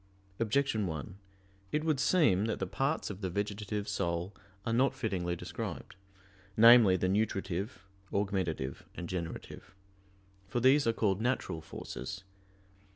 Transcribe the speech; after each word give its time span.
Objection 0.39 0.87
1: 0.87 1.19
It 1.71 1.83
would 1.83 1.99
seem 1.99 2.45
that 2.45 2.57
the 2.57 2.65
parts 2.65 3.11
of 3.11 3.21
the 3.21 3.29
vegetative 3.29 3.87
soul 3.87 4.33
are 4.65 4.73
not 4.73 4.95
fittingly 4.95 5.35
described 5.35 5.95
namely, 6.57 6.97
the 6.97 7.07
nutritive, 7.07 7.85
augmentative, 8.11 8.83
and 8.95 9.07
generative. 9.07 9.75
For 10.47 10.59
these 10.59 10.87
are 10.87 10.91
called 10.93 11.21
"natural" 11.21 11.61
forces. 11.61 12.23